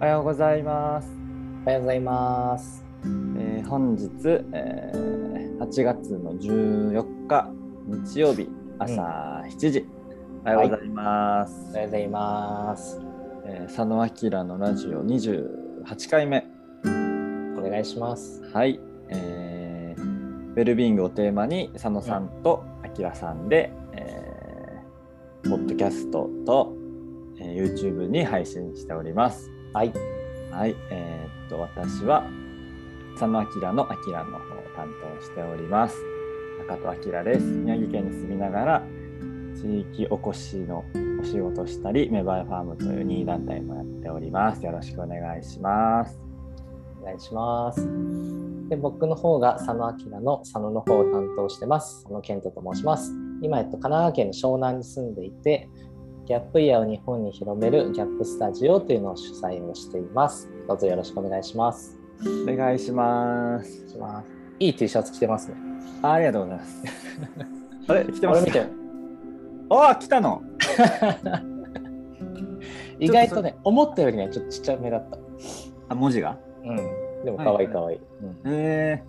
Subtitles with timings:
[0.00, 1.10] おはようございます。
[1.66, 2.82] おはようございます。
[3.04, 4.08] えー本日、
[4.54, 7.50] えー8月の14日
[7.86, 9.86] 日曜日朝7時、
[10.42, 11.68] おはようございます。
[11.68, 12.98] おはようございます。
[13.44, 13.96] えー佐野
[14.30, 16.46] 明のラジオ28回目。
[17.58, 18.42] お願いします。
[18.54, 18.80] はい、
[19.10, 22.64] えーウェルビーイングをテーマに佐野さんと
[22.98, 26.74] 明さんで、えーポッドキャストと、
[27.38, 29.59] えー YouTube に配信しております。
[29.72, 29.92] はい。
[30.50, 32.24] はい、えーっと、私は、
[33.12, 35.96] 佐野明の明の方を担当しております。
[36.58, 37.46] 中戸明です。
[37.46, 38.82] 宮城県に住みながら、
[39.54, 40.84] 地域おこしの
[41.20, 44.64] お仕事をしたり、メバイファームという任意団体もやっております。
[44.64, 46.20] よろしくお願いします。
[47.00, 47.88] お願いします。
[48.68, 52.02] で僕の方が佐野明の佐野の方を担当してます。
[52.02, 53.12] 佐野健人と申します。
[53.42, 55.68] 今、えっと、神奈川県の湘南に住んでいて、
[56.30, 60.48] ギャップイヤーを日本に広めるギャップスタジオというのを主催をしています。
[60.68, 61.98] どうぞよろしくお願いします。
[62.48, 63.88] お願いします。
[63.90, 65.56] しますいい T シャツ着てますね。
[66.02, 66.82] あありがとうございます。
[67.90, 68.46] あれ、来てます？
[69.70, 70.40] ああ、来たの？
[73.00, 75.18] 意外とね、思ったよりね、ちょっとちっちゃめだった。
[75.88, 76.38] あ、文字が？
[76.64, 76.76] うん。
[77.24, 77.98] でも可愛い可愛い。
[77.98, 79.02] うんえ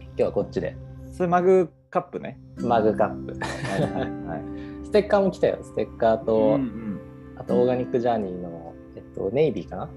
[0.00, 0.78] 今日はこっちで。
[1.10, 2.40] ー、それマグカップね。
[2.56, 3.38] マグカップ。
[3.38, 4.73] はいはいはい。
[4.94, 5.58] ステッカーも来たよ。
[5.60, 7.00] ステッカーと、うんうん
[7.36, 9.88] あとオーガニックジャーニーの、えっと、ネイビーかな、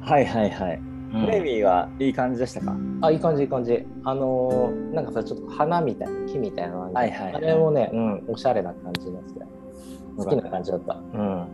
[0.00, 0.80] はいはいはい。
[1.28, 2.76] ネイビーはいい感じでしたか？
[3.00, 3.84] あ、いい感じいい感じ。
[4.04, 9.40] あのーなんかさ、ちょっと花みたいな、木みたいなのあはいはいはいあれもね、うん、おしゃれな感じのやつで。
[10.18, 10.94] 好きな感じだった。
[10.94, 11.48] うん。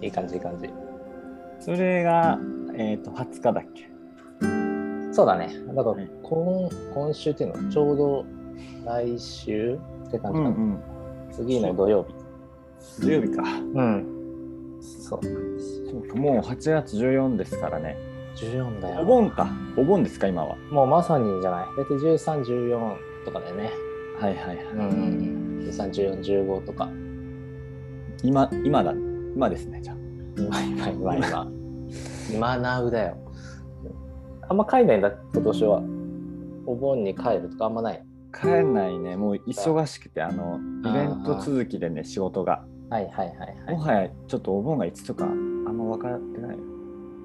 [0.00, 0.70] いい感じいい感じ。
[1.58, 2.38] それが、
[2.76, 3.90] えっ、と、20日だっけ？
[5.12, 5.48] そうだね。
[5.74, 7.66] だからはい今、今週っていうの？
[7.66, 8.24] はちょうど
[8.86, 9.74] 来週
[10.06, 10.50] って感じかな。
[10.50, 10.82] ん。
[11.32, 12.14] 次の土曜日。
[13.00, 13.42] 土曜日か。
[13.42, 14.78] うん。
[14.80, 15.20] そう。
[15.22, 17.96] そうか、もう8月14ですからね。
[18.36, 19.00] 14だよ。
[19.02, 19.48] お盆か。
[19.76, 20.56] お盆ですか、今は。
[20.70, 21.66] もうまさにじゃない。
[21.76, 23.70] 大体13、14とかだよね。
[24.18, 24.66] はいはいはい。
[24.66, 24.88] うんうんう
[25.64, 25.68] ん。
[25.68, 26.88] 13、14、15とか。
[28.22, 28.92] 今、今だ。
[28.92, 29.96] 今ですね、じゃあ。
[30.36, 31.52] 今、今、今、今。
[32.32, 33.16] 今なうだよ。
[34.48, 35.82] あんま帰んないんだ、今年は。
[36.66, 38.04] お盆に帰るとかあんまない？
[38.32, 39.16] 帰んないね。
[39.16, 40.58] もう忙しくて、あの、
[40.88, 42.64] イベント続きでね、仕事が。
[42.94, 43.74] はいはいはいはい。
[43.76, 46.56] もはや、ちょっとお盆がいつとか、あんま分かってない。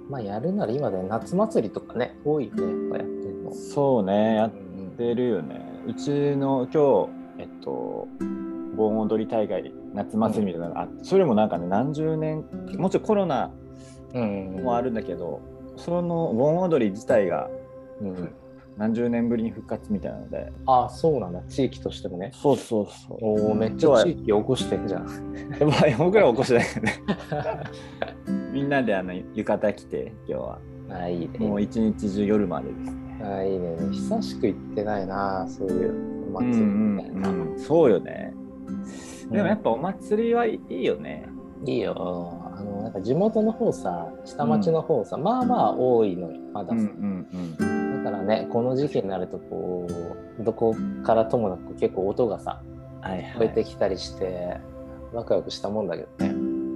[0.09, 3.53] まあやるなら今で夏祭りとかね、多いよね、やっぱやってるの。
[3.53, 5.61] そうね、やっうんてるよね。
[5.85, 7.05] うちの今
[7.37, 8.07] 日、えっと、
[8.75, 12.45] 盆踊り大会、夏祭りみたいなのがあって、それもなんかね、何十年、
[12.77, 13.51] もちろんコロナ
[14.15, 14.63] うんうん。
[14.63, 15.39] もあるんだけど、
[15.75, 17.47] その盆踊り自体が
[18.01, 18.31] うんうん。
[18.79, 22.31] 何十年ぶりに復活みたいなので、ああ、そうなんだ、地域としてもね。
[22.33, 23.17] そうそうそう。
[23.21, 25.01] おお、めっちゃ地域起こしてんじゃん。
[25.59, 26.93] やっぱ僕らは起こしてないけどね。
[28.53, 30.59] みんなであの浴衣着て、今日は。
[30.91, 31.39] ああ、いいね。
[31.39, 33.21] もう一日中夜までですね。
[33.21, 33.75] ああ、いいね。
[33.91, 37.29] 久しく行ってないな、そういうお祭りみたいな。
[37.29, 38.33] うんうんそうよね。
[39.29, 41.27] でもやっぱお祭りはいいよね。
[41.65, 42.48] いいよ。
[42.81, 46.75] なんか地元の方さ、下町の方さ、まあまあ多いのよ、まださ。
[46.75, 49.87] んだからね、この時期になると、こ
[50.39, 52.61] う、どこからともなく結構音がさ、
[53.01, 53.53] はい聞こえはい。
[53.55, 54.57] てきたりして、
[55.13, 56.33] ワクワクしたもんだけどね。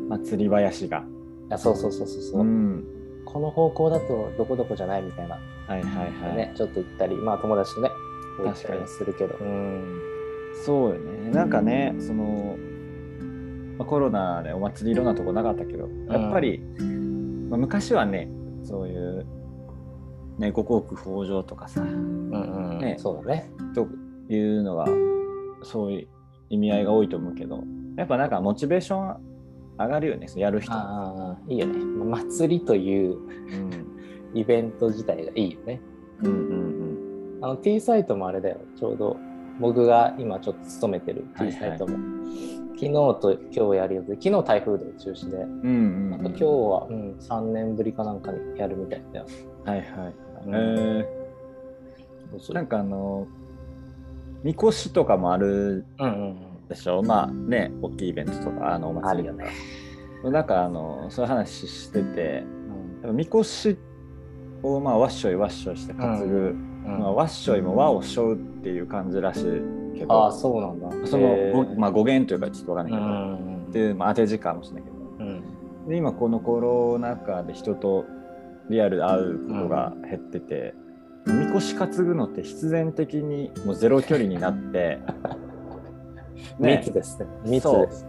[0.09, 0.99] 祭り林が。
[0.99, 1.01] い
[1.49, 2.83] や、そうそうそうそうそう、ん。
[3.25, 6.35] この方向だとどこどこじゃないみたいな、はいはいはい。
[6.35, 7.89] ね、ちょっと行ったり、まあ友達とね、
[8.39, 9.35] 行ったり確かにするけど。
[9.39, 10.01] うん。
[10.65, 11.31] そうよね。
[11.31, 12.55] なんかね、その、
[13.77, 16.59] まあ、コロナでお祭りいろんなとこなかったけど、やっぱり、
[17.49, 18.29] まあ、昔はね、
[18.63, 19.25] そういう、
[20.37, 22.79] ね、五穀豊穣とかさ、うんうん。
[22.79, 23.49] ねそうだね。
[23.75, 23.87] と
[24.29, 24.87] いうのが、
[25.63, 26.07] そういう
[26.49, 27.63] 意味合いが多いと思うけど、
[27.97, 29.17] やっぱなんかモチベーション
[29.77, 30.73] 上がるよね、やる人。
[30.73, 31.77] ああ、いいよね。
[31.79, 33.93] まあ祭りといううん
[34.33, 35.81] イベント自体がいいよね。
[36.21, 38.61] うんうんあの T サイトもあれだよ。
[38.79, 39.17] ちょうど
[39.59, 41.97] 僕が今ちょっと勤めてるはい T はいサイトも。
[42.83, 44.03] 昨日と今日やるよ。
[44.03, 45.47] で、昨日台風で中止で、うん。
[45.47, 49.25] うんうん、今日は、うん、3年ぶりかなんかにやるみたいだよ。
[49.63, 49.87] はいはい。
[50.47, 50.53] うん。
[50.53, 53.27] えー、なんかあの、
[54.43, 56.09] みこしとかもあるうんう
[56.65, 59.45] んでしょまあね、大きいイベントとか、あのお祭りるよね。
[60.25, 62.43] なんかあの、そういう話してて、
[63.13, 63.77] みこし
[64.61, 66.99] をまあわっしょいわっしょいして担ぐ、うん。
[66.99, 71.07] まあ、わっしょいも和をしょうっていう感じらしいけど、ああ、そうなんだ。
[71.07, 75.87] その、まあ、語源というかちょっとわかんうないけど、んっていう、まあ、当て字かもしれないけど、うん。
[75.87, 78.05] で今このコロナ禍で人と
[78.69, 80.73] リアルで会うことが減ってて、
[81.25, 84.99] みこし担ぐのって必然的にもうゼロ距離になって、
[86.59, 86.77] ね。
[86.77, 87.27] 密ですね。
[87.45, 88.07] 密です。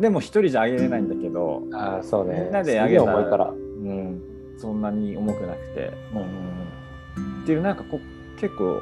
[0.00, 2.42] でも一人じゃあげれないんだけど、 ああ、そうね。
[2.44, 3.46] みんなであげたいから。
[3.46, 4.20] ううん。
[4.56, 5.92] そんなに重くなくて。
[6.14, 7.42] うん。
[7.42, 8.80] っていうなんかこう結構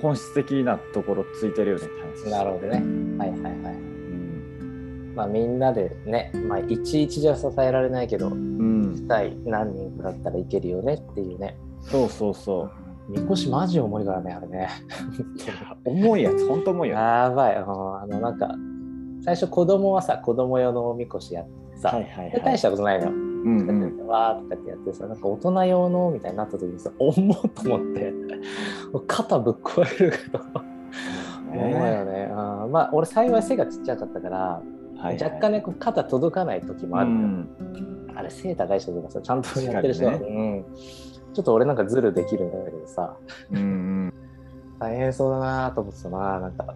[0.00, 2.30] 本質的なところついてるよねって話。
[2.30, 2.70] なるほどね。
[3.18, 3.52] はいはいはい。
[3.74, 11.56] うん、まあみんなでねまあいちいちじゃ支えられないけどうん、対何人かだったらいけるよねっていうね。
[11.82, 12.72] そうそうそう。
[13.08, 14.68] みこしマジ重いからねあれね。
[15.84, 16.96] 重いやつ本当重いよ。
[16.96, 17.56] ねやばい。
[17.56, 18.54] うんあのなんか
[19.22, 22.30] 最初子供はさ子供用のおみこしやってさ、はいはいはい。
[22.32, 28.12] で大したことないのようんうんわーとかってやってさなんか大人用のみたいになった時にさ重っと思って。
[29.06, 30.44] 肩ぶっ壊れるけど
[31.52, 32.30] 重いよね。
[32.32, 35.22] あーまあ俺幸い背がちっちゃかったから、はいはい。
[35.22, 37.48] 若干ね肩届かない時もあるうん。
[38.14, 40.64] あれ背高い人とかさちゃんとやってる人は、確かうん、
[41.32, 43.16] ちょっと俺なんかズルできるんだけどさ。
[43.50, 44.12] うんうん。
[44.78, 46.74] 大変そうだなと思ってたななんか、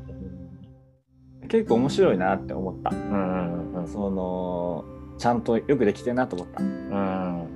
[1.48, 2.90] 結構面白いなって思った。
[2.90, 3.88] うん、うんうん。
[3.88, 4.84] その
[5.18, 7.48] ちゃんとよくできてるなと思った、うん。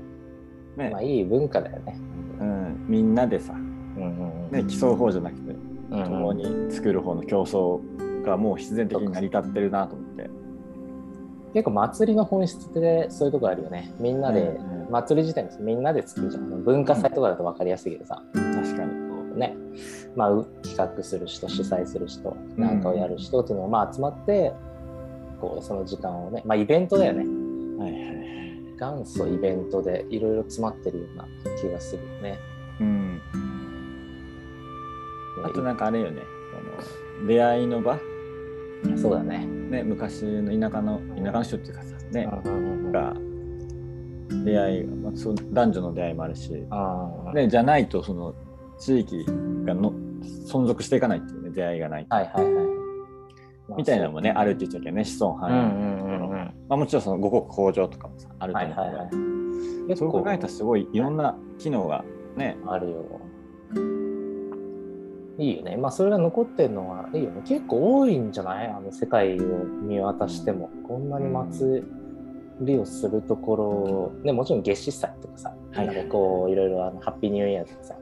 [0.76, 0.90] ね。
[0.90, 1.99] まあいい文化だよね。
[2.40, 5.52] うん、みんなでさ、うんうんね、競う方じゃなくて
[5.90, 10.31] うん共に作る方の競争がもう必然的に成り立ってるなと思って。
[11.55, 13.93] 結構祭りの本質ってそういうとこあるよね。
[13.99, 14.90] みんなで、うんうん。
[14.90, 16.62] 祭り自体もみんなで作るじゃん。
[16.62, 19.38] 文化祭とかだと分かりやすいけどさ、確かに。
[19.38, 19.56] ね。
[20.14, 24.52] まあう企画する人主催する人うんなんかをやる人っていうのがまあ集まって
[25.40, 26.43] こうその時間をね。
[26.44, 27.19] まあイベントだよね。
[27.20, 27.38] はい
[27.78, 28.19] はいはい
[28.78, 31.26] 元祖イベントでいろいろ詰まってるような
[31.60, 32.38] 気がするよね。
[32.80, 33.20] うん。
[35.44, 36.22] あとなんかあれよね。
[36.52, 37.98] その出会いの場。
[38.96, 39.44] そうだね。
[39.44, 42.28] ね昔の田舎の田舎の人っていうかさね。
[42.92, 43.14] が
[44.44, 46.52] 出会い、まあ、そう男女の出会いもあるし、
[47.34, 48.34] ね、じゃないとその
[48.78, 49.25] 地域
[49.64, 49.92] がの
[50.46, 52.06] 存続していかないっていうね出会いがない。
[52.06, 52.77] と、はいはいはい。
[53.76, 56.54] みたいなのもねあるってう言っちゃうけどね子孫繁栄、うんうんうんうん。
[56.68, 58.96] まあ、もちろんその五穀豊穣とかもさあるとは思うけど、いはい
[59.88, 59.96] はい。
[59.96, 62.04] そう考えたらすごいいろんな機能が
[62.36, 63.04] ね、あるよ。
[65.38, 65.76] いいよね。
[65.76, 67.42] まあそれが残ってるのはいいよね。
[67.44, 68.68] 結構多いんじゃない？
[68.68, 70.68] あの世界を見渡しても。
[70.86, 71.84] こんなに祭
[72.60, 77.94] りをするところ、ね、もちろん月始祭とかさ、はいなんかこういろいろあのハッピーニューイヤーとかさ、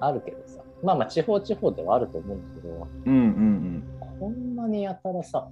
[0.00, 3.84] あるけどさ、まあまあ地方地方ではあると思うんだけど、うんうん
[4.18, 5.48] こんなにやたらさ、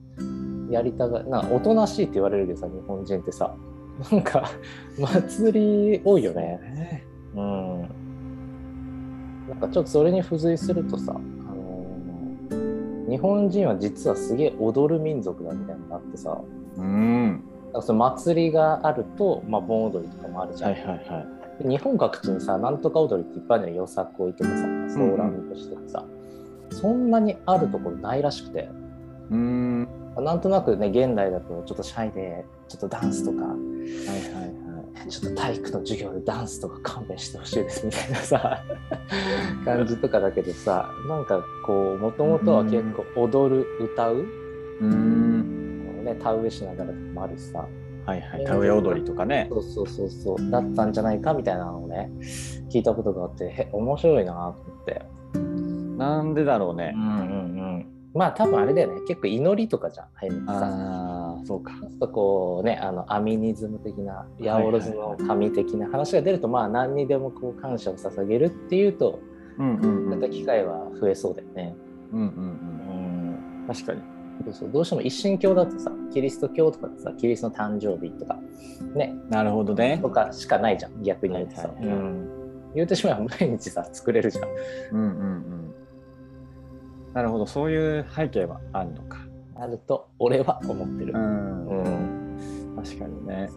[0.71, 3.55] やりたがなおとなしいって言われるけどさ、日本人ってさ、
[4.11, 4.45] なんか
[4.99, 7.05] 祭り多いようんね。
[7.37, 7.81] うん。
[9.49, 11.19] なんかちょっとそれに付随するとさ、あ
[11.55, 16.41] のー日本人は実はすげえ踊る民族だみたいなのがあってさ、
[16.79, 20.73] うんなんかその祭りがあると、まあ、盆踊りとかもあるじゃん。
[20.73, 24.57] はいはいはいで日本各地にさ、なんとか踊りっていっぱいあるのよ、よさこいとかさ、
[24.89, 26.05] ソーラン節とかさ、
[26.73, 28.69] そんなにあるところないらしくて、
[29.31, 29.89] うん。
[30.17, 35.09] なんとなくね、現代だとちょっとシャイで、ちょっとダンスとか、はいはいはい。
[35.09, 38.63] ちょっと体育の授業でダンスとか勘弁してほしいですみたいなさ
[39.65, 42.85] 感じとかだけどさなんかこうもともとは結
[43.15, 44.25] 構踊る歌う、
[44.81, 46.05] うん。
[46.05, 47.67] ね、田植えしながらとかもあるしさ。
[48.05, 48.45] はいはい。
[48.45, 49.49] 田植え踊りとかね。
[49.51, 50.51] そうそうそうそう。
[50.51, 52.11] だったんじゃないかみたいなのをね
[52.71, 55.03] 聞いたことがあってへ面白いなと思って
[55.99, 56.93] なんでだろうね。
[56.95, 57.19] うんうんう
[57.79, 57.87] ん。
[58.15, 59.01] まあ多分あれだよね。
[59.09, 61.73] 結構祈りとかじゃんああいさああそうか。
[61.81, 69.21] ちょっとこうねあのアミニズム的な八百万の神的な話が出ると、まあ何にでもこう感謝を捧げるっていうと
[69.59, 70.11] うんうんうん。
[70.11, 71.75] なんか機会は増えそうだよね。
[72.13, 72.33] うんうんうん
[73.61, 73.67] うん。
[73.67, 74.01] 確かに。
[74.45, 74.71] そうそう。
[74.73, 78.39] どうしても一神教だとさキリスト教とかさキリストの誕生日とか
[78.95, 79.15] ね。
[79.31, 79.99] なるほどね。
[80.03, 81.97] とかしかないじゃん逆に言うとさ、はいはいはい。
[81.97, 82.43] うん。
[82.75, 84.49] 言うてしまえば毎日さ作れるじゃん。
[84.93, 85.62] うんうんうん
[87.15, 87.47] なるほど。
[87.47, 89.19] そういう背景はあるのか。
[89.57, 91.13] あると俺は思ってる。
[91.13, 91.67] ん。
[91.69, 92.77] うん。
[92.77, 93.49] 確かにね。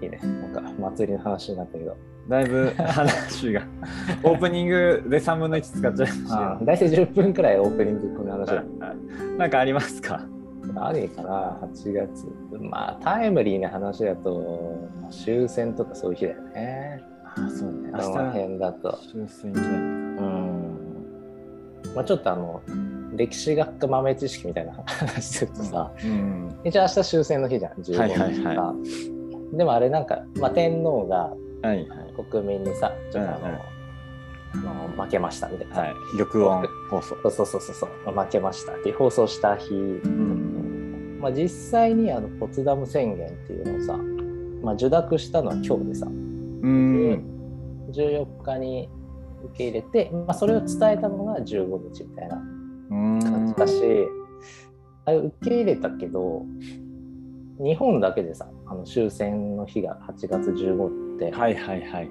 [0.00, 0.18] いいね。
[0.22, 1.96] なんか祭りの話になったけど。
[2.28, 3.62] だいぶ話が
[4.22, 8.46] オープニングで3分の1使っちゃいましたあ大体10分くらいオープニングこの話
[9.36, 10.24] なんかありますか？
[10.72, 12.26] 何かな？8月。
[12.60, 17.02] まあタイムリーな話だとまあ終戦とかそういう日だよね。
[17.24, 17.90] あそうね。
[17.90, 18.98] この辺だと。
[19.10, 19.60] 終戦記
[21.94, 22.62] まあちょっとあの
[23.14, 26.60] 歴史学科豆知識みたいな 話するとさ、うん。
[26.64, 27.94] 一応明日終戦の日じゃん15日。
[27.94, 28.74] か、はいはいは
[29.52, 32.24] でもあれなんか、まあ、天皇がはいはい。
[32.30, 33.48] 国民にさちょっとあの,、
[34.54, 34.68] うんうん。
[34.68, 35.94] あの負けましたみたいなさ、はい。
[36.18, 37.16] 玉音放送。
[37.22, 38.14] そうそうそうそう。
[38.14, 41.18] 負けましたっていう放送した日、ん。
[41.20, 43.96] まあ、実際にあのポツダム宣言っていうのをさ、
[44.62, 47.22] まあ、受諾したのは今日でさ、うん。
[47.92, 48.88] 14日に
[49.44, 52.36] 受け入れて、まあ、それを伝えたのが15日みたいな
[52.90, 53.82] うん感じだし、
[55.04, 56.44] あれ受け入れたけど
[57.58, 62.08] 日本だけでさああの終戦の日が8月15って、はいはいはいはい。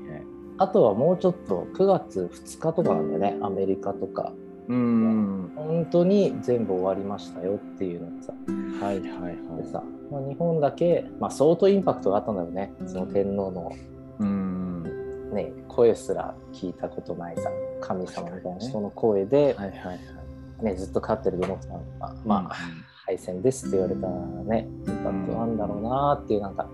[0.58, 4.32] あとはもうちょっと9月2日とかなんだよねアメリカとか
[4.68, 5.52] うん。
[5.56, 8.34] 本当に全部終わりましたよっていうのがさ
[8.86, 9.64] はいはいはい。
[9.64, 13.72] でさ、まあ、日本だけ、まあ、相当インパクトがあったんだよねその天皇の、
[14.20, 14.61] うん。
[15.32, 20.00] ね、声すら聞いたことないさ神様みたいな人の声で、はいはいはい。
[20.64, 22.56] ね、ずっと勝ってるドノさんが、まあ、
[23.06, 26.70] 敗戦ですって言われたらねインパクトなんだろうなっていうなんか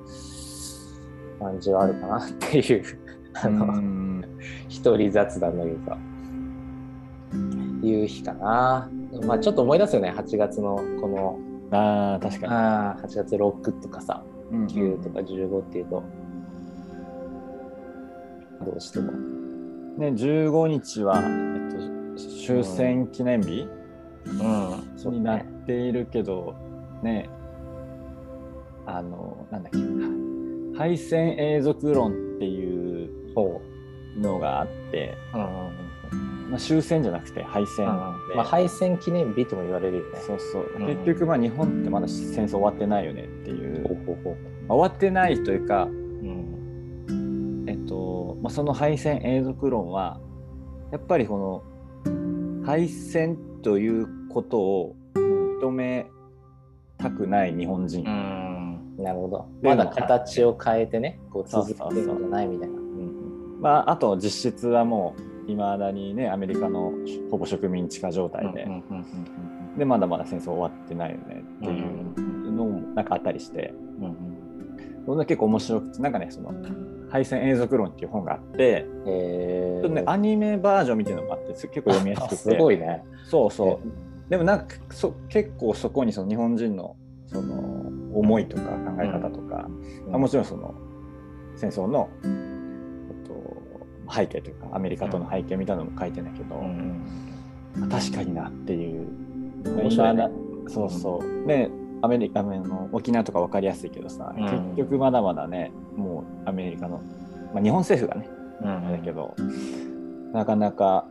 [1.40, 2.84] 感じはあるかなっていう
[3.42, 4.24] あうの、ん。
[4.68, 5.98] 一人雑談だけどさ
[7.84, 8.90] いう日かな
[9.26, 11.40] まあちょっと思い出すよね8月のこの
[11.72, 14.68] ああ、確かあー8月6とかさに。
[14.68, 16.04] 9とか15っていうと
[18.66, 19.12] どうしても。
[19.98, 23.68] ね、15日は、えっと、終戦記念日？
[24.26, 24.98] うん。
[25.12, 26.56] になっねているけど、
[27.02, 27.30] ね、
[28.86, 33.62] あの、なんだっけ、敗戦永続論っていうほ
[34.20, 36.52] のがあって、う、うんうん。
[36.52, 37.92] まあ、終戦じゃなくて敗戦で、
[38.36, 40.20] まあ、敗戦記念日とも言われるよね。
[40.26, 43.86] そうそう、うん結局まあ日本ってまだ戦争終わってないよねっていう、
[44.70, 45.90] 終わってないというか、
[48.48, 50.22] まあ、その敗戦永続論は
[50.94, 51.62] やっぱりこ
[52.06, 56.08] の敗戦ということを認め
[56.98, 59.04] たくない日本人、うん。
[59.04, 59.50] なるほど。
[59.62, 62.76] まだ形を変えてねこう続けてるんじゃないみたいな。
[62.76, 63.60] うん。
[63.60, 65.14] まあ、あと実質はも
[65.46, 66.94] ういまだにねアメリカの
[67.30, 74.38] ほぼ植民地化状態で、うんうんうんでまだまだ戦争終わってないよねっていうのもなんかあったりして、うんうん
[75.08, 76.52] それが結構面白くてなんかねその
[77.10, 82.36] 敗戦永続論っていう本があって、えちょっとねアニメバージョンみたいなのもあって結構読みやすくて。
[82.36, 83.04] すごいね。
[83.26, 84.30] そうそう。
[84.30, 86.96] でもなんかそ結構そこにその日本人の
[87.28, 87.56] その
[88.14, 89.68] 思いとか考え方とか、
[90.12, 90.76] あもちろんその
[91.56, 97.90] 戦争の、えっと、背景というかアメリカとの背景みたいなのも書いてんだけど、うん。
[97.90, 99.08] 確かになっていう。
[99.66, 100.28] 面白いね
[100.68, 101.48] そうそう。
[101.48, 101.70] で
[102.02, 104.44] アメリカあの沖縄とか分かりやすいけどさ、うん。
[104.76, 107.02] 結局まだまだねもうアメリカの、
[107.54, 108.30] まあ、日本政府がね
[108.62, 108.92] うん。
[108.92, 109.36] だけど、
[110.34, 111.06] なかなか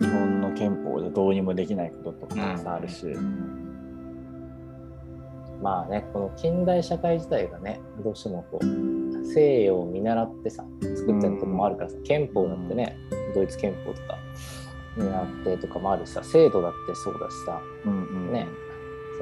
[0.00, 3.06] 日本の憲法でどうにもできないこととかたくさんあるし、
[5.62, 12.96] まあねこの近代社会自体がねどうしてもこう西洋を見習ってさ作ってるとこもあるからさ、憲法だってね、
[13.34, 14.18] ドイツ憲法とか
[14.96, 18.32] になってとかもあるしさ制度だってそうだしさうんうん。
[18.32, 18.46] ね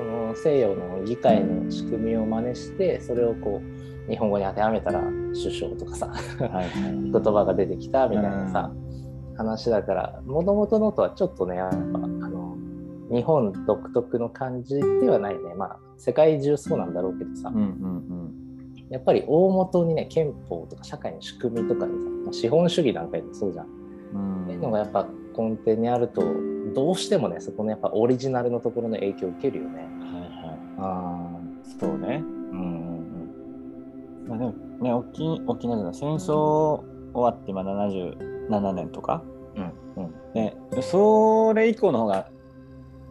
[0.00, 5.02] その西洋の議会の仕組みを真似してそれをこう日本語に当てはめたら
[5.34, 8.72] 首相とかさ 言葉が出てきたみたいなさ、
[9.36, 12.56] 話だからもともとのとはちょっとねやっぱあの
[13.10, 15.54] 日本独特の感じではないね。
[15.54, 18.36] まあ世界中そうなんだろうけどさ、うんうん
[18.88, 23.66] やっぱり大元にね憲法とか社会の仕組みとかにさまあ資本主義なんかでもそうじゃん。
[24.14, 24.44] うん。
[24.44, 25.06] っていうのがやっぱ
[25.38, 26.22] 根底にあると
[26.74, 29.88] どうしてもねそこのやっぱオリジナルのところの影響を受けるよね。
[30.00, 30.58] はいはい。
[30.78, 31.40] あ
[31.78, 32.22] そうね。
[32.52, 33.00] うん
[34.28, 39.22] まあでもね沖沖縄じゃない戦争終わって今77年とか。
[39.56, 40.14] うんうん。
[40.34, 42.28] ねそれ以降の方が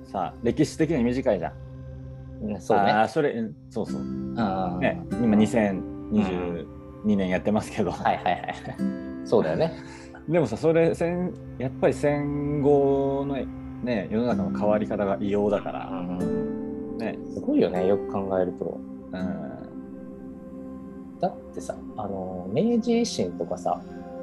[0.06, 1.54] さ歴史的に短いじゃん。
[2.42, 2.92] うんそうね。
[2.92, 4.02] あーそれうんそうそう。
[4.38, 4.78] あー。
[4.80, 6.66] ね今2022
[7.16, 8.56] 年やってますけど、はいはいはい。
[9.26, 9.74] そうだよね。
[10.30, 13.36] でもさそれ戦やっぱり戦後の
[13.84, 15.90] ね世の中の変わり方が異様だから、
[17.00, 17.18] ね。
[17.34, 18.80] すごいよねよく考えると。
[19.12, 19.60] うん。
[21.20, 23.82] だってさあの明治維新とかさ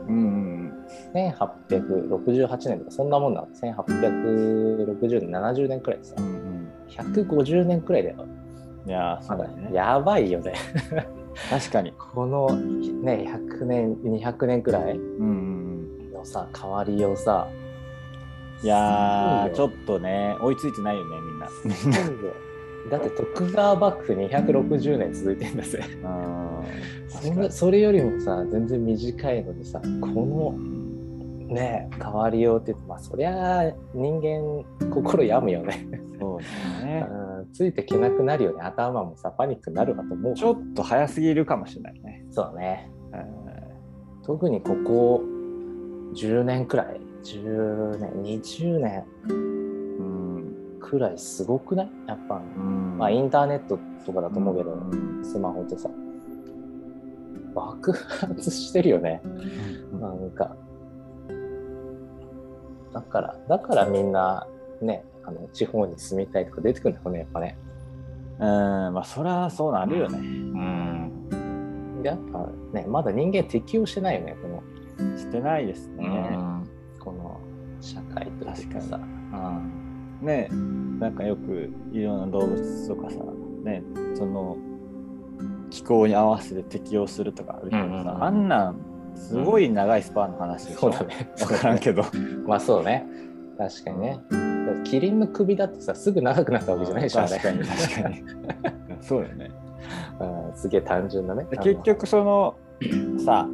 [0.09, 0.73] うんうん
[1.15, 3.49] 1868年とかそんなもんなの。
[3.49, 8.27] 1860年70年くらいでさうんうん150年くらいだよ。
[8.87, 9.71] いやーそうだね。
[9.73, 10.55] やばいよね。
[11.51, 11.93] 確かに。
[11.99, 15.56] このね100年200年くらいうん
[16.27, 17.49] さ変わりをさ
[18.63, 21.47] いやーちょっっとね追いついてないよねみんな。
[22.91, 25.81] だって徳川幕府260年続いてんだぜ。
[26.03, 26.57] うん。
[27.09, 36.41] それそれよりもさ全然短いのにさこのうんね変わりようってまあそりゃあ人間心病むよね、そう
[36.81, 37.07] だね。
[37.11, 38.63] うんついていけなくなるよね。
[38.63, 45.23] 頭もさパニックになるかと思うちょっと早すぎるかもしれないねそうだねうん特にここ
[46.17, 49.05] 10年くらい？10年？20年？
[49.29, 51.91] うんくらいすごくない？
[52.09, 52.97] やっぱ、うん。
[52.99, 55.25] まあインターネットとかだと思うけど、うん。
[55.25, 55.91] スマホとさ。
[57.55, 59.21] 爆発してるよね。
[60.01, 60.57] なんか。
[62.93, 64.47] だからだからみんな
[64.81, 67.59] ねあの地方に住みたいとか出てくるんだろうねやっぱね。
[68.39, 68.47] うん。
[68.95, 70.19] まあそりゃそうなるよね。
[70.19, 70.97] うん
[72.03, 74.63] やっぱねまだ人間適応してないよねこの
[75.17, 76.39] してないですね。
[77.01, 77.41] この
[77.81, 79.01] 社会というかさ。
[80.23, 80.49] ね
[80.99, 83.19] なんかよくいろんな動物とかさ、
[83.65, 83.83] ね、
[84.15, 84.57] その
[85.69, 88.81] 気候に合わせて適応するとかあるけどさ、うんうんうんあんなん
[89.17, 91.33] すごい長いスパンの話でしょ、そうだね。
[91.39, 92.05] 分からんけど
[92.47, 93.07] まあそうね。
[93.57, 94.21] 確かにね。
[94.85, 98.25] キリンの首だってさ、すぐ長くなったわけじゃないでしょ、確かに確かに
[99.01, 99.51] そうよね
[100.21, 101.47] うんすげえ単純なね。
[101.51, 102.57] で結局その
[103.19, 103.49] さ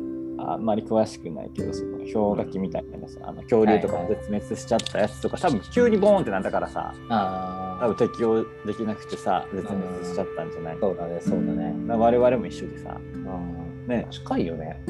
[0.45, 11.75] あんまり詳しくないけどその氷河期みたいなさあの恐竜とかも絶滅しちゃったやつとか、多分急にボーンってなったからさああ多分適応できなくてさ絶滅しちゃったんじゃないそうだね、そうだね。
[11.89, 12.97] 我々も一緒でさ。
[12.97, 13.87] うん。
[13.89, 14.07] ね。
[14.11, 14.81] 近いよね。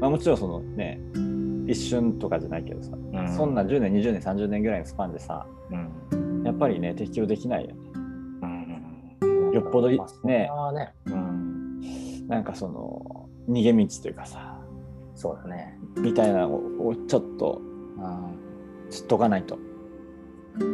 [0.00, 1.00] まあ、もちろんそのね
[1.66, 3.36] 一瞬とかじゃないけどさ、うん。
[3.36, 6.42] そんな10年20年30年ぐらいのスパンでさうん。
[6.44, 7.76] やっぱりね適応できないよね。
[9.22, 9.52] うん。
[9.52, 10.06] よっぽどいま
[10.68, 10.92] あね。
[11.06, 12.28] うん。
[12.28, 14.53] なんかその逃げ道というかさ
[15.14, 15.78] そうだね。
[15.96, 17.60] みたいなのをちょっと
[17.98, 18.44] うん。
[18.90, 19.60] 知っとかないと、こ
[20.60, 20.66] れ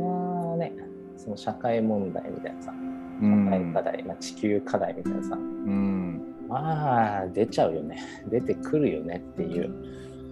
[0.00, 0.72] はね、
[1.16, 7.98] その社会問題みたいなさ、う社会ん課題、まあ、地球課題みたいなさ、うん、まあ出ちゃうよね。
[8.28, 9.70] 出てくるよねっていう。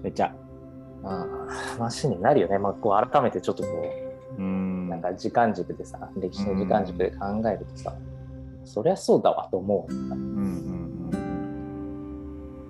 [0.02, 0.34] めちゃ、
[1.02, 2.58] まあ、話になるよね。
[2.58, 3.68] まあ、こう改めてちょっとこ
[4.38, 7.94] う、うん、なんか時間軸でさ、歴史の時間軸で考えるとさ、
[8.64, 9.92] そりゃそうだわと思う。
[9.92, 10.83] うんうん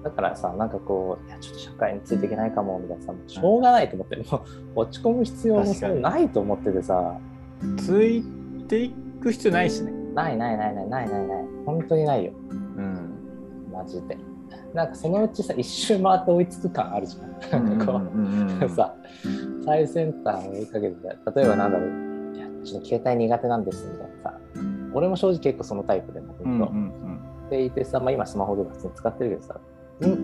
[0.04, 7.18] だからさ、なんかこう、いや、ちょっと社会についていけないかもみたいなさ、しょうがないと思って、もう落ち込む必要もそれないと思っててさ、
[7.62, 8.22] うん、つい
[8.68, 8.90] てい
[9.22, 13.14] く必要ないしね、ないないないないないないない、本当にないよ、うん、
[13.72, 14.18] マジで。
[14.74, 17.66] なんかそのうちさ、一周回って追いつく感あるじゃん。
[17.66, 18.58] なんかこう、うん。
[18.60, 18.94] うんさ、
[19.64, 24.38] 最先端を追いかけてて、例えばなんだろう、いや、ちょっと携帯苦手なんですみたいなさ、
[24.92, 26.72] 俺も正直結構そのタイプでも、うん本当。
[26.72, 27.14] うん
[27.44, 29.73] っていてさ、まあ、今スマホとか普通に使ってるけどさい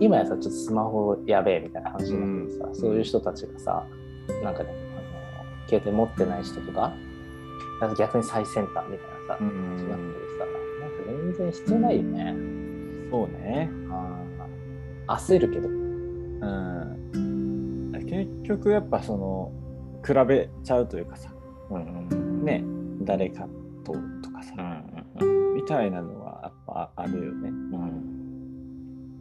[0.00, 2.74] 今やさちょっとスマホやべえみたいな話になってさ、うん。
[2.74, 3.87] そういう人たちがさ
[4.42, 6.92] なんかねあの携帯持ってない人とか
[7.80, 9.48] なんか逆に最先端みたいなさ、うん。
[9.48, 10.44] 話になっててさ
[10.80, 12.37] なんか全然必要ないよね。
[13.11, 15.68] そうね、あー焦るけど。
[15.68, 15.72] う
[17.18, 19.52] ん、結局やっぱその
[20.06, 21.30] 比べちゃうというかさ
[21.70, 22.44] うんうん。
[22.44, 22.64] ね
[23.02, 23.48] 誰か
[23.85, 24.54] ととかさ、
[25.20, 27.48] うんみたいなのはやっぱあるよね。
[27.48, 28.19] うんうん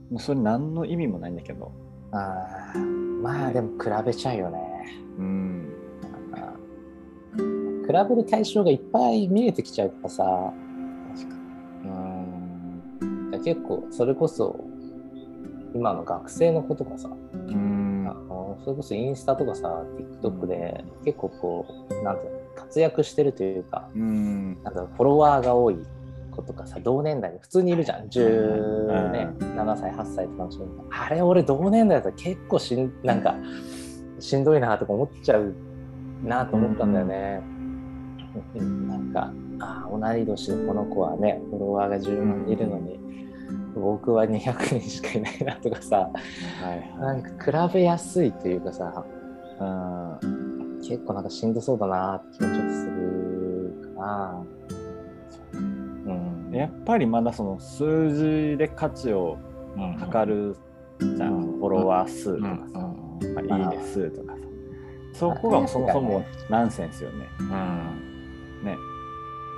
[0.10, 1.72] もうそれ何の意味もないんだけど。
[2.12, 4.60] あーまあでも比べちゃうよね
[5.18, 5.70] うん。
[7.86, 10.24] 比べる対象がいっぱい見えてきちゃうからさ
[11.16, 11.36] 確か
[11.86, 14.60] うん結構それこそ
[15.76, 17.10] 今の学生の子とかさ、
[17.46, 17.54] に。
[17.54, 19.84] うんあのそれこそインスタとかさ
[20.22, 24.64] TikTok で結構こうなんていうの活躍してるというかうん。
[24.64, 25.78] なんだろうフォロワーが多い
[26.42, 33.36] 子とかさ同年代に普通にいるじゃん17、ね、7歳8歳とかの人あれ俺同年代だったら結構しんなんか
[34.20, 35.54] しんどいなとか思っちゃう
[36.24, 37.42] なと思ったんだよね。
[38.56, 43.00] うんなんかあー同い年のこの子はねフォロワーが10万いるのに、
[43.76, 47.22] 僕は200人しかいないなとかさはいはい。
[47.22, 49.06] なんか比べやすいというかさ
[49.60, 50.80] うん。
[50.82, 54.44] 結構なんかしんどそうだなって気もちょっとするかな。
[56.50, 56.56] うん。
[56.56, 59.38] やっぱりまだその数字で価値を
[60.00, 60.58] 測る
[61.00, 64.40] じゃん、うんフォロワー数とかさ、うんまあいいね数とかさ。
[65.14, 67.26] そこがそもそもナンセンスよね。
[68.64, 68.78] ね。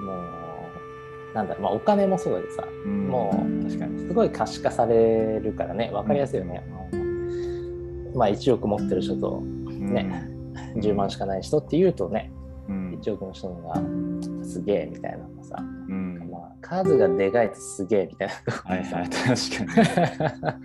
[0.03, 1.63] もうなんだろう。
[1.63, 2.67] まあお金もそうだけどさ。
[2.85, 3.07] うん。
[3.07, 3.99] もう確かに。
[4.07, 5.91] すごい可視化されるからね。
[5.93, 6.63] 分かりやすいよね。
[8.15, 10.27] まあ1億持ってる人とね、
[10.75, 12.31] 10万しかない人っていうとね。
[12.67, 12.99] うん。
[12.99, 13.75] 1億の人が
[14.43, 16.00] すげえみたいなのがさ、うん。
[16.61, 20.55] まあ、数がでかいとすげえみたいなとこはいはい、確か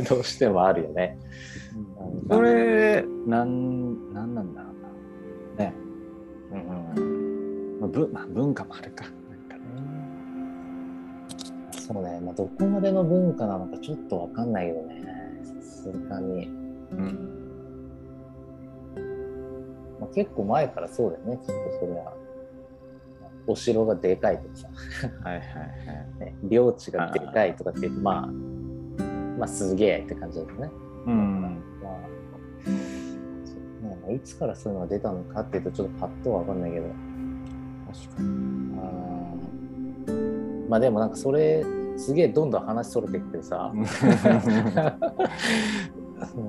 [0.00, 0.04] に。
[0.08, 1.18] どうしてもあるよね。
[2.30, 4.68] それ、なん、なんなんだろ
[5.56, 5.64] うな。
[5.64, 5.74] ね。
[6.52, 9.04] うんまあ、ぶまあ、文化もあるか。
[9.04, 9.62] なんかね
[11.72, 15.02] そうね、まあ、どこまでの文化なのかちょっとわかんないけどね
[15.42, 17.34] さすがに、うん。
[20.00, 22.23] まあ、結構前からそうだよねきっとそれは。
[23.46, 24.68] お城がでかいとかさ、
[25.22, 26.20] はいはいはい。
[26.20, 28.26] ね、領地がでかいとかっていうとまあ
[29.38, 30.70] まあすげえって感じだよね。
[31.06, 31.42] うん。
[33.82, 36.86] まあいつからそういうのが出たのかっていうとちょっとパッとはわかんないけど
[37.92, 38.78] 確かに。
[38.78, 41.64] あーまあでもなんかそれ
[41.96, 43.72] すげえどんどん話それてきてさ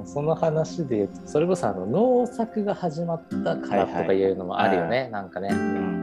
[0.05, 5.49] そその話で言うとそれこそあの農作が始まったからとかいうのもあるよね、なんかね。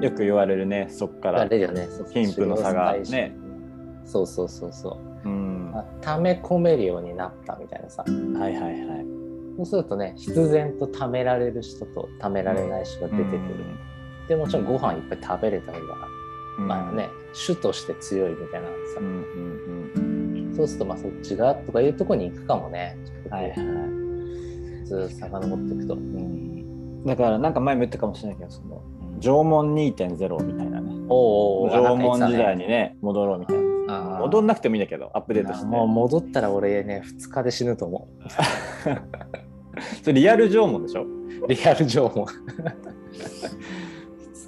[0.02, 3.36] よく言われるね、そっから貧富の差がね。
[4.04, 5.28] そうそうそうそう。
[5.28, 5.74] うん。
[6.00, 9.06] 溜め込めるようになったみたいなさはいはいはい。
[9.56, 13.40] そうするとね必然と貯められる人と貯められない人が出てくる、
[14.28, 15.94] でもちろんご飯いっぱい食べれた方が、
[16.58, 20.54] うんまあね主として強いみたいなさ、うんうんうん。
[20.56, 22.96] そうするとまあそっちがとかいうところに行くかもね
[23.30, 23.54] はいはい。
[24.84, 27.04] ずーっと遡っていくと、うん。
[27.04, 28.82] だからなんか前も言ったかもしれないけど、その
[29.20, 30.92] 縄文2.0みたいなね。
[31.08, 33.62] お縄文時代ににね、戻ろうみたいな。
[34.20, 35.66] 戻んななくてもいいんだけど、アップデートして。
[35.66, 38.08] もう戻ったら俺ね2日で死ぬと思
[40.02, 41.02] それリアル縄文でしょ？
[41.02, 41.06] う
[41.48, 42.30] リアル情報2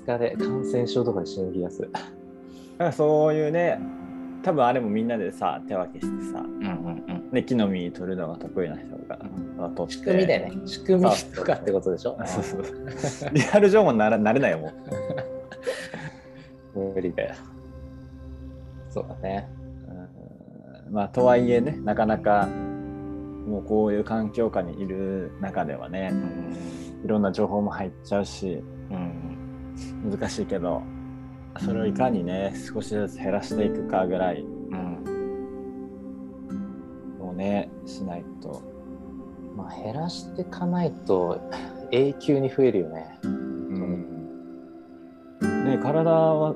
[0.06, 1.90] 日で感染症とかで死ぬ気がする。
[2.92, 3.78] そういうね、
[4.42, 6.68] 多分あれもみんなでさ、手分けしてさ、うんうんう
[7.12, 9.18] んで木の実取るのが得意な人が
[9.70, 9.92] 取って。
[9.94, 10.66] 仕組みだよね。
[10.66, 12.16] 仕組みとかってことでしょ？
[12.24, 13.30] そうそうそう。
[13.34, 14.72] リアル縄文ならなれないよ、も
[16.74, 16.94] う。
[16.94, 17.34] 無理だよ。
[18.90, 19.48] そうだね。
[20.86, 20.94] うん。
[20.94, 22.46] まあとはいえねなかなか
[23.46, 26.12] もうこういう環境下にいる中ではね
[27.04, 30.10] いろんな情報も入っちゃうしうん。
[30.10, 30.82] 難しいけど
[31.58, 34.44] それをいかにね少しずつ減らしていくかぐらいう
[34.76, 34.93] ん
[37.34, 38.62] をねしないと、
[39.56, 41.40] まあ減らしていかないと
[41.90, 43.18] 永久に増えるよね。
[45.64, 46.54] ね体は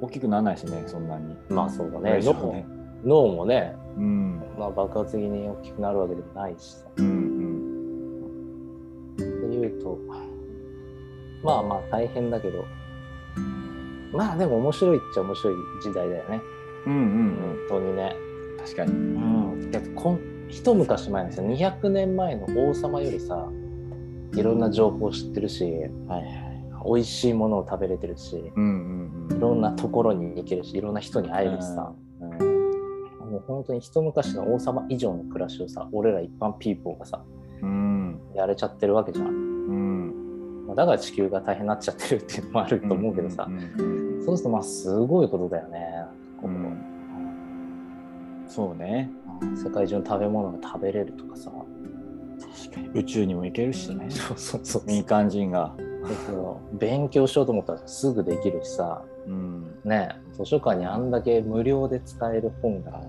[0.00, 1.36] 大きくならないしねそんなに。
[1.48, 2.12] まあそうだね。
[2.12, 2.66] 大丈夫ね
[3.04, 4.42] 脳もね、うん。
[4.58, 6.86] まあ、爆発的に大きくなるわけでもないしさ。
[6.96, 7.60] うん。
[9.14, 9.98] っていうと
[11.42, 12.64] まあまあ大変だけど。
[14.12, 16.40] まあでも面白いっちゃ面白い時代だよね。
[16.86, 17.68] うんうんうん。
[17.70, 18.16] 本当にね。
[18.58, 18.92] 確かに。
[18.92, 23.48] うんだってこん一昔前のさ200年前の王様よりさ
[24.34, 25.74] いろんな情報を知ってるしはい
[26.08, 26.50] はい
[26.84, 29.36] 美味しいものを食べれてるしうんうんうん。
[29.36, 33.30] いろんなところに行けるしいろんな人に会えるしさ、うん。
[33.30, 37.22] もう本当に一昔の王様以上の暮らしをさ俺ら一般ピーポーがさ
[37.62, 38.18] うん。
[38.34, 40.66] やれちゃってるわけじゃん、うん。
[40.66, 46.04] まあだから地球が大変になっちゃってるっていうのもあると思うけどさ、うんうんうんそうするとまあすごいことだよね、
[46.36, 46.48] ここ。
[46.48, 46.76] うん。
[48.46, 49.10] そうね。
[49.24, 51.50] うん世界中の食べ物が食べれるとかさ。
[52.94, 54.06] 宇宙にも行けるしね。
[54.10, 54.82] そうそうそう。
[54.86, 55.74] 民間人が、
[56.72, 59.02] 勉強しようと思ったらすぐできるしさ。
[59.26, 63.00] うん、ね図書館にあんだけ無料で使える本が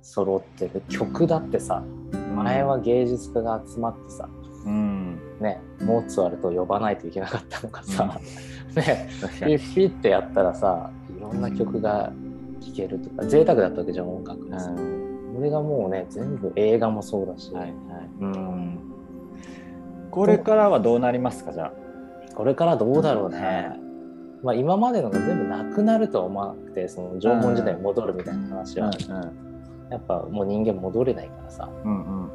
[0.00, 1.82] 揃ってる曲だってさ。
[2.12, 4.28] に前は芸術家が集まってさ、
[4.64, 5.20] うん。
[5.40, 8.18] ね、モーツァルトを呼ばないといけなかったのがさ、
[8.74, 9.58] ね、確かに。
[9.58, 12.12] ピッピッてやったらさいろんな曲が
[12.60, 13.26] 聴けるとか。
[13.26, 15.01] 贅沢だったわけじゃん音楽がさ、うん
[15.34, 17.72] これがもうね全部映画もそうだし、はいはい。
[18.20, 18.78] うん、
[20.10, 21.72] これからはどうなりますかじゃ
[22.34, 23.70] これからどうだろうあね、
[24.42, 28.90] まあ、今までのが全部なくなるとは思わなくてその縄文時代に戻るみたいな話は、
[29.90, 31.70] やっぱもう人間戻れないからさ。
[31.84, 32.30] うんうん。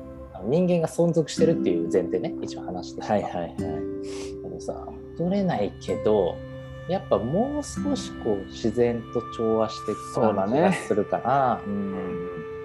[0.49, 3.17] 人間が存続してるっていう前提ね一応話しては。
[3.17, 3.55] いはいはい。
[3.57, 3.63] け
[4.49, 6.35] どさ戻れないけど
[6.87, 10.61] やっぱもう少しこう自然と調和していくそうだね。
[10.61, 12.56] 感じがするから、うん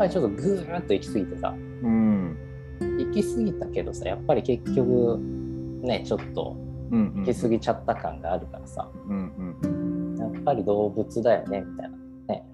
[0.00, 2.36] ぱりちょっとぐーっと行き過ぎてさうん。
[2.98, 5.18] 行き過ぎたけどさやっぱり結局
[5.82, 6.56] ねちょっと
[6.90, 10.16] うん行き過ぎちゃった感があるからさ、うんうん。
[10.18, 11.96] やっぱり動物だよねみたいな。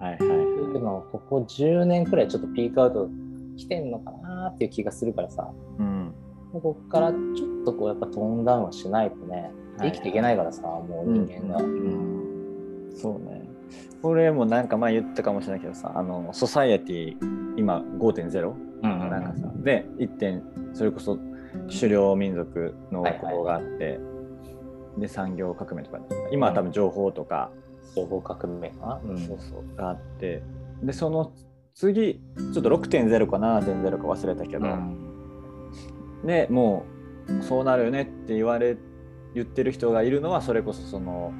[0.05, 0.75] はいはいそうい。
[0.75, 3.09] うのをここ10年くらいちょっとピークアウト
[3.55, 6.13] 来てんのかなっていう気がするからさうん。
[6.51, 7.17] ここからちょ
[7.61, 11.61] っとこうやっぱトーンダウンはしないとね生きていけないからさ、もう人間が。
[11.61, 12.91] うん。
[12.95, 13.36] そうね
[14.01, 17.17] これもなんか前言ったかもしれないけどさあのソサイエティ
[17.57, 18.53] 今5.0
[18.83, 19.09] うんうん。
[19.09, 19.51] なんかさ。
[19.57, 21.17] で1点それこそ
[21.67, 23.99] 狩猟民族のこがあって、
[24.97, 25.99] で産業革命とか
[26.31, 27.51] 今は多分情報とか、
[27.95, 29.17] 情報革命かな、うん。
[29.17, 29.75] そうそう。
[29.75, 30.43] があって。
[30.83, 31.33] でその
[31.73, 32.21] 次
[32.53, 34.67] ちょっと6.0か7.0か忘れたけど、
[36.25, 36.85] でも
[37.27, 38.77] うそうなるよねって言われ
[39.33, 41.33] 言ってる人がいるのはそれこそその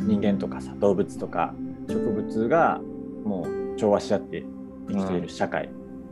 [0.00, 1.54] 人間とかさ動物とか
[1.88, 2.80] 植物が
[3.24, 4.44] もう調和し合って
[4.88, 5.68] 生きている社会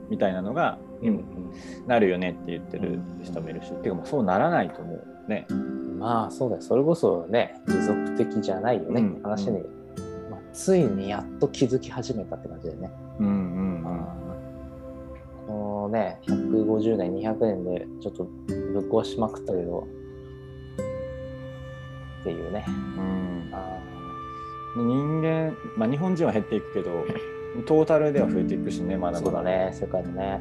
[0.08, 1.24] みたいなのが、うん
[1.86, 5.28] なるよねって言ってる人もいるし、てかもうそうならないと思う。
[5.28, 5.46] ね。
[5.50, 6.62] うんまあそうだよ。
[6.62, 9.22] それこそね持続的じゃないよね、うん。
[9.22, 9.60] 話に、
[10.30, 12.90] まあ、ついにやっと気づき始めたって感じだよね。
[13.20, 13.84] うんうん
[15.46, 19.86] このね150年200年でちょっとぶっ壊しまくったけど
[22.24, 22.64] っていうね。
[22.66, 23.78] うんあ
[24.76, 27.04] 人間、まあ、日本人は減っていくけど
[27.64, 30.40] トータルでは増えていくしねまだまだそうだね世界でね。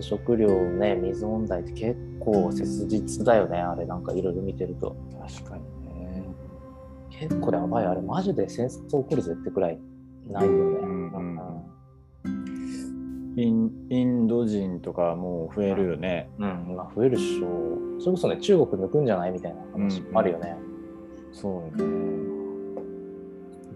[0.00, 4.96] 食料ね水問題って結構切実だよねあれなんかいろいろ見てると。
[5.20, 5.62] 確かに
[6.00, 6.22] ね
[7.10, 9.78] 結構やばいあれマジで戦争起こるぜってくらい
[10.30, 10.56] ないよね。
[10.56, 11.34] うんうん
[13.36, 16.30] インインド人とかもう増えるよね。
[16.38, 18.00] うん、まあ、増えるっしょ。
[18.00, 20.56] それこそね、中国抜くんじゃないみたいな話もあるよね。
[21.34, 21.94] そうよね。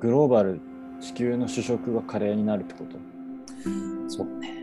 [0.01, 0.61] グローバル
[1.01, 2.97] 地球の主食がカレーになるってこと？
[4.09, 4.55] そうね。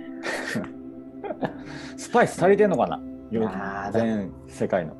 [1.97, 2.99] スパイス足りてんのかな？
[3.91, 4.93] 全世界の。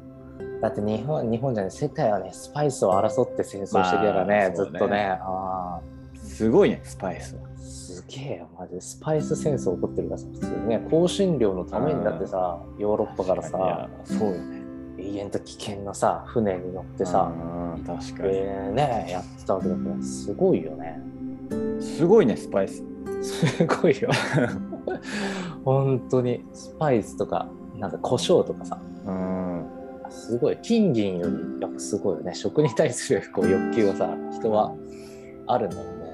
[0.62, 5.18] だって日本日本じゃね、世界はね、スパイスを争って戦争してるからね、まあずっとね。
[5.22, 5.80] あ
[6.18, 8.82] すごいね、スパイスすげえよ、マジで。
[8.82, 14.62] スパイス戦争起こってるからさ、普通にね、香辛料のためにだってさ、ヨーロッパからいさや、そうよね。
[14.98, 18.30] 永遠と危険なさ、船に乗ってさ、うん確かに。
[18.34, 21.00] えー、ね、やってたわけだから、すごいよね。
[21.80, 22.84] すごいね、スパイス。
[23.22, 24.10] すごいよ。
[25.66, 29.66] 本当に、スパイスとか、なんか胡椒とかさ、うん。
[30.10, 34.74] すごい金銀よりやっぱすごいよね食に対するこう欲求はさ人は
[35.48, 36.06] あるんだよね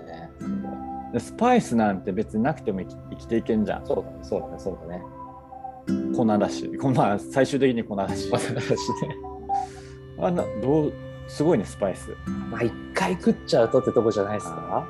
[1.14, 3.86] でスパイスなんて別になくても生きていけんじゃん。
[3.86, 5.04] そうだねそうだねそうだね
[6.16, 6.78] 粉だし。
[6.78, 8.30] こまあ、最終的に粉だし。
[8.32, 9.16] 私ね
[10.20, 10.94] あなどう
[11.32, 12.16] すごいね、スパイス。
[12.50, 14.86] まあ一回食っちゃうとってとこじゃないですか？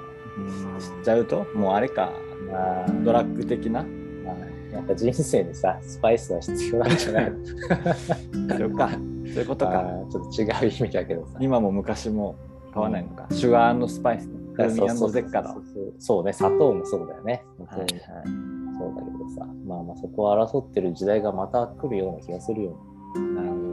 [0.80, 1.46] 知っちゃうと？
[1.54, 2.12] もうあれか、
[2.52, 3.84] まあドラッグ的な？
[4.26, 7.32] まあやっぱ人生にさスパイスは必要なんじゃない？
[8.58, 8.90] そうか。
[8.90, 9.86] そういうことか。
[10.10, 11.38] ちょっと違う意味だけどさ。
[11.40, 12.36] 今も昔も
[12.74, 13.28] 変わらないのか。
[13.32, 14.40] シュガースパイスね。
[16.00, 16.34] そうね。
[16.34, 17.44] 砂糖もそうだよね。
[17.68, 17.88] はいはい。
[17.88, 19.46] そうだけどさ。
[19.66, 22.78] まあまあそこを争ってる時代がまた来るような気がするよ。
[23.36, 23.62] なるほど。
[23.62, 23.71] ね。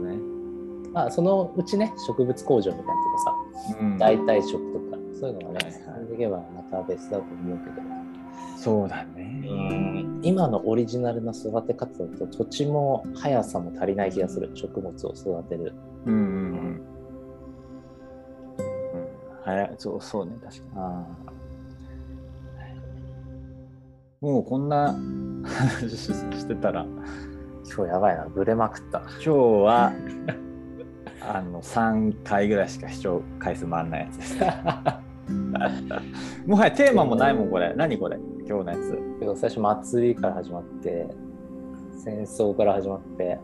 [0.99, 3.97] まあそのうちね植物工場みたいなとかさうん。
[3.97, 5.73] 代替食とかそういうのがねはいはい。
[5.73, 7.81] 進んでいけばまた別だと思うけど、
[8.57, 10.05] そうだね。
[10.21, 14.51] 今のオリジナルな育て方だと土地も速さも足りない気がする。
[14.53, 15.73] 食物を育てる。
[16.05, 16.25] うんうんうん。
[16.25, 16.35] う
[16.67, 16.81] ん、
[19.43, 19.75] 早い。
[19.77, 20.69] そうそうね、確かに。
[20.75, 21.07] あ。
[24.21, 24.93] もうこんな
[25.77, 26.85] 話してたら、
[27.73, 28.25] 今日やばいな。
[28.25, 28.99] ブレまくった。
[28.99, 29.93] 今日は
[31.21, 34.37] あの3回ぐらいしか視聴回数回んないやつです。
[36.47, 37.73] もはやテーマもないもん、これ。
[37.75, 38.17] 何これ？
[38.47, 38.97] 今日のやつ。
[39.19, 41.07] けど最初祭りから始まって
[42.03, 43.37] 戦争から始まって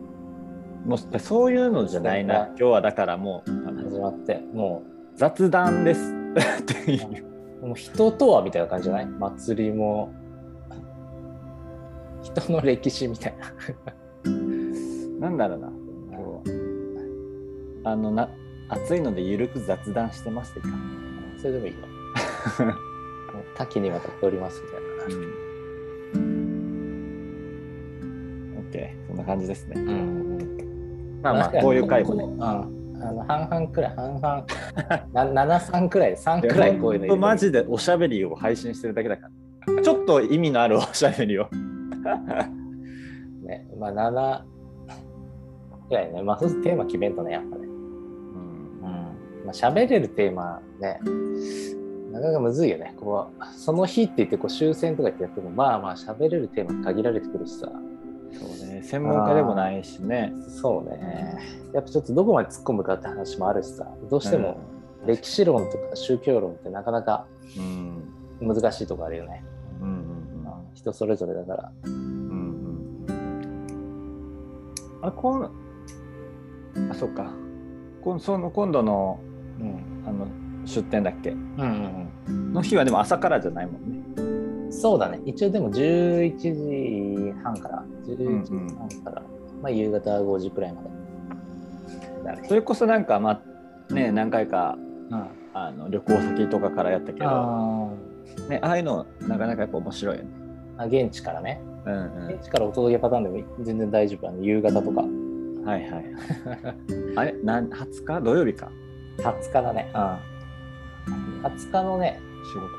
[0.85, 2.47] もうそういうのじゃないな。
[2.47, 3.51] 今日はだからもう
[3.83, 4.83] 始まっても
[5.15, 6.13] 雑談です
[6.61, 7.25] っていう。
[7.61, 9.05] うもう人とはみたいな感じじゃない？
[9.05, 10.11] 祭りも
[12.21, 13.33] 人の歴史みたい
[15.19, 15.69] ななんだろうな。
[17.85, 18.29] あのな
[18.67, 20.67] 暑いのでゆるく雑談してますってか。
[21.37, 21.79] それでもいいよ
[23.55, 25.25] 多岐にわたっておりますみたいな
[26.15, 26.35] うん。
[28.71, 29.81] OK、そんな感じですね。
[29.81, 30.25] うん
[31.21, 32.23] まあまあ、こういう回もね。
[32.23, 32.65] うん、あ
[33.11, 34.45] の半々くらい、半々、
[35.33, 39.29] な7、3くらい、3くらいこういうのマジでおしゃべりを配信してるだけだか
[39.67, 39.81] ら。
[39.81, 41.47] ちょっと意味のあるおしゃべりを。
[43.43, 43.67] ね。
[43.79, 44.43] まあ7
[45.87, 46.21] くらいね。
[46.23, 47.64] まあそうするとテーマ決めんとね、やっぱね。
[49.45, 50.99] まあ喋れるテーマね、
[52.11, 52.95] なかなかむずいよね。
[52.99, 57.71] こう、その日って言ってこう終戦とか言ってやっても、まあまあ喋れるテーマ限られてくるしさ。
[58.33, 60.33] そうね、専門家でもないしね。
[60.61, 61.37] そうね。
[61.73, 64.59] やっぱちょっとどこまで突っ込むかって話もあるしさ、どうしても
[65.05, 67.27] 歴史論とか宗教論ってなかなか
[67.57, 68.03] うん、
[68.41, 69.43] 難しいとこあるよね。
[69.81, 70.25] うんうん
[70.73, 71.71] 人それぞれだから。
[71.85, 71.95] うんう
[73.11, 73.35] ん
[75.01, 75.51] あこんあ
[76.93, 77.31] そっか
[78.01, 79.19] こんその今度の
[79.59, 80.07] うん。
[80.07, 80.27] あの
[80.65, 81.31] 出店だっけ？
[81.31, 83.99] うんうんの日はでも朝からじゃないもんね。
[84.17, 84.71] うん。
[84.73, 85.19] そうだね。
[85.25, 89.21] 一応でも11時半から、11時半から、
[89.61, 90.89] まあ夕方5時くらいまで。
[92.47, 93.41] それこそなんかま
[93.89, 94.77] あね何回か
[95.11, 95.25] うん。
[95.53, 97.89] あの旅行先とかからやったけどあ
[98.49, 100.29] ね、ああいうのなかなかやっぱ面白いよね。
[100.77, 101.61] ーあ現地からね。
[101.85, 104.27] うん現地からお届けパターンでも全然大丈夫。
[104.27, 105.01] あの夕方とか。
[105.03, 105.63] うん。
[105.63, 106.03] はいはいはい。
[107.15, 107.33] あれ？
[107.43, 108.21] なん20日？
[108.21, 108.69] 土曜日か？
[109.17, 109.91] 20日だね。
[109.93, 111.41] うん。
[111.43, 112.73] 20日のね、仕事か。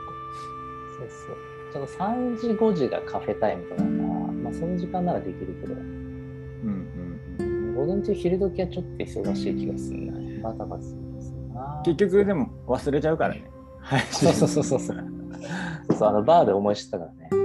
[0.98, 1.36] そうそう。
[1.72, 10.48] ちょっと3時、5時がカフェタイムとかだから、まあその時間ならできるけど、うんうん午前中昼時はちょっと忙しい気がするな。
[10.48, 11.82] バタバタするな。
[11.84, 13.44] 結局でも忘れちゃうからね。
[13.80, 14.00] はい。
[14.10, 14.96] そうそうそうそうそう。
[15.96, 17.28] そうあのバーで思い知ったからね。
[17.30, 17.40] そう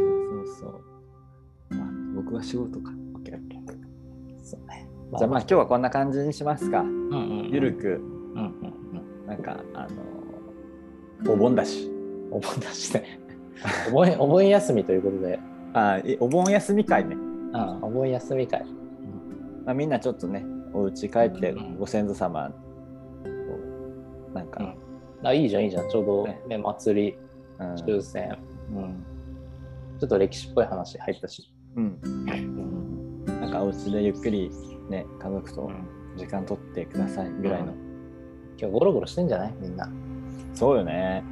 [0.61, 0.81] そう。
[1.73, 1.75] あ
[2.15, 2.91] 僕は仕事か。
[3.15, 3.61] オッケーオッケー。
[4.41, 4.87] そうね。
[5.17, 6.79] じゃあまあ今日はこんな感じにしますか。
[6.79, 8.01] うんうんうん、ゆるく、
[8.35, 8.60] うんうん
[9.31, 9.87] なんか、あ
[11.23, 11.85] の、お盆だし。
[11.85, 12.33] うん。
[12.33, 13.03] お盆出して。
[13.89, 15.39] お盆お盆休みということで、
[15.73, 17.15] あいお盆休み会ね。
[17.15, 18.65] うん、お盆休み会。
[19.65, 22.55] まあ、みんなちょっとね、お家帰ってうんご先祖様、こ
[24.31, 24.75] うなんか、うん
[25.23, 25.87] あいいじゃん、いいじゃん。
[25.89, 27.17] ちょうどねね、祭り、
[27.59, 28.37] うん終戦、
[28.71, 29.03] うん。
[29.99, 31.53] ちょっと歴史っぽい話入ったし。
[31.77, 33.25] うん、うん。
[33.39, 34.51] なんかお家でゆっくり
[34.89, 35.71] ね家族と
[36.17, 37.73] 時間取ってくださいぐらいの、
[38.59, 39.53] 今日ゴロゴロしてんじゃない？
[39.61, 39.89] みんな。
[40.53, 41.23] そうよね。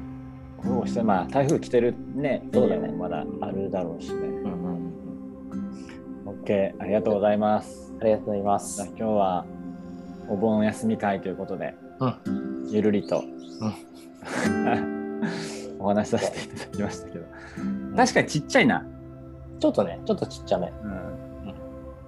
[0.64, 2.42] どうしてまあ台風来てるね。
[2.52, 2.88] エそうだね。
[2.92, 4.52] まだあるだろうしね、うん
[6.26, 6.40] うん。
[6.42, 7.94] OK ありがとうございます。
[8.00, 8.82] ありがとうございます。
[8.88, 9.46] 今日は
[10.28, 12.14] お盆休み会ということでうん。
[12.70, 13.22] ゆるりと、
[15.78, 17.24] お話しさせていただきましたけど。
[17.96, 18.84] 確かにちっちゃいな、
[19.58, 20.66] ちょっとね、ちょっとちっちゃめ。
[20.66, 21.17] うん、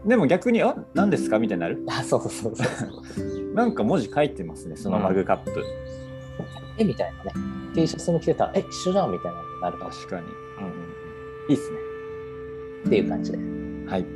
[0.05, 1.85] でも逆に「あ何ですか?」みたいになる？
[1.89, 3.53] あ、そうそうそうそう。
[3.55, 5.63] なんか文字書いてますねそのマグカップ、
[6.79, 7.33] えみたいなね。
[7.75, 10.33] T シャツも着てたら、え、一緒じゃんみたいなのになる確かにれ
[10.67, 10.73] ない。
[11.51, 11.79] いいっすね
[12.85, 12.89] うん。
[12.89, 13.39] っていう感じで。
[13.89, 14.07] はい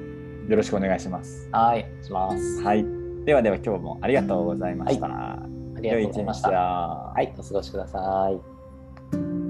[0.49, 2.63] よろしくお願いしますはい、します。
[2.63, 2.85] はい
[3.25, 5.39] ではでは今日もありがとうございました、あ
[5.81, 6.51] りがとうございました。
[6.51, 9.44] はい、お過ごしください。